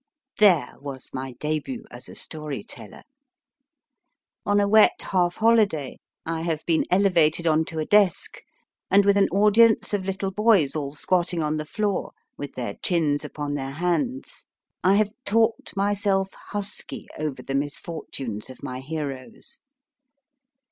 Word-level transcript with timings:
There 0.39 0.77
was 0.79 1.11
my 1.13 1.33
debut 1.33 1.83
as 1.91 2.09
a 2.09 2.15
story 2.15 2.63
teller. 2.63 3.03
On 4.47 4.59
a 4.59 4.67
wet 4.67 4.99
half 5.11 5.35
holiday 5.35 5.99
I 6.25 6.41
have 6.41 6.65
been 6.65 6.85
elevated 6.89 7.45
on 7.45 7.65
to 7.65 7.77
a 7.77 7.85
desk, 7.85 8.41
and 8.89 9.05
with 9.05 9.15
an 9.15 9.29
audience 9.29 9.93
of 9.93 10.03
little 10.03 10.31
boys 10.31 10.75
all 10.75 10.91
squatting 10.93 11.43
on 11.43 11.57
the 11.57 11.65
floor, 11.67 12.13
with 12.35 12.55
their 12.55 12.73
chins 12.81 13.23
upon 13.23 13.53
their 13.53 13.73
hands, 13.73 14.43
I 14.83 14.95
have 14.95 15.11
talked 15.23 15.77
myself 15.77 16.31
husky 16.49 17.07
over 17.19 17.43
the 17.43 17.53
misfortunes 17.53 18.49
of 18.49 18.63
my 18.63 18.79
heroes. 18.79 19.59